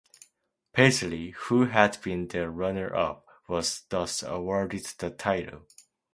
Paisley, 0.73 1.29
who 1.29 1.65
had 1.67 2.01
been 2.01 2.27
the 2.27 2.49
runner-up, 2.49 3.23
was 3.47 3.81
thus 3.89 4.23
awarded 4.23 4.83
the 4.97 5.11
title. 5.11 5.67